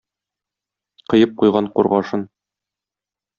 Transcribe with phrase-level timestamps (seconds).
[1.13, 2.25] Коеп куйган кургашын.